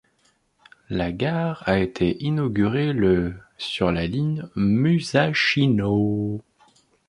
La 0.89 1.11
gare 1.11 1.61
a 1.67 1.77
été 1.77 2.17
inaugurée 2.23 2.91
le 2.91 3.35
sur 3.59 3.91
la 3.91 4.07
ligne 4.07 4.49
Musashino. 4.55 6.41